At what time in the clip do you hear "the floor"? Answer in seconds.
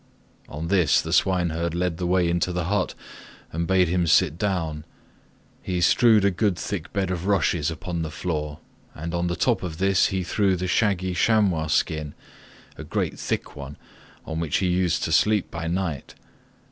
8.01-8.61